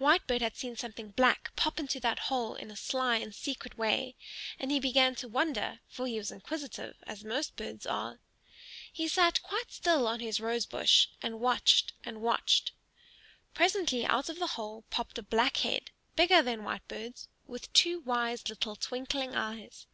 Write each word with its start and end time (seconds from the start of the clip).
Whitebird 0.00 0.40
had 0.42 0.56
seen 0.56 0.74
something 0.74 1.10
black 1.10 1.54
pop 1.54 1.78
into 1.78 2.00
that 2.00 2.18
hole 2.26 2.56
in 2.56 2.72
a 2.72 2.76
sly 2.76 3.18
and 3.18 3.32
secret 3.32 3.78
way, 3.78 4.16
and 4.58 4.72
he 4.72 4.80
began 4.80 5.14
to 5.14 5.28
wonder; 5.28 5.78
for 5.86 6.08
he 6.08 6.18
was 6.18 6.32
inquisitive, 6.32 6.96
as 7.06 7.22
most 7.22 7.54
birds 7.54 7.86
are. 7.86 8.18
He 8.92 9.06
sat 9.06 9.40
quite 9.44 9.70
still 9.70 10.08
on 10.08 10.18
his 10.18 10.40
rose 10.40 10.66
bush 10.66 11.06
and 11.22 11.38
watched 11.38 11.92
and 12.02 12.20
watched. 12.20 12.72
Presently 13.54 14.04
out 14.04 14.28
of 14.28 14.40
the 14.40 14.48
hole 14.58 14.82
popped 14.90 15.18
a 15.18 15.22
black 15.22 15.58
head, 15.58 15.92
bigger 16.16 16.42
than 16.42 16.62
Whitebird's, 16.64 17.28
with 17.46 17.72
two 17.72 18.00
wise 18.00 18.48
little 18.48 18.74
twinkling 18.74 19.36
eyes. 19.36 19.86